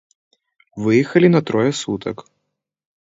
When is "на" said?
1.35-1.41